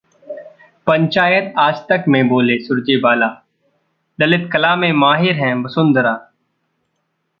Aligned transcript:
पंचायत 0.87 1.53
आजतक 1.57 2.05
में 2.07 2.27
बोले 2.27 2.57
सुरजेवाला- 2.59 3.29
'ललित 4.19 4.49
कला' 4.53 4.75
में 4.75 4.91
माहिर 4.93 5.35
हैं 5.35 5.53
वसुंधरा 5.55 6.13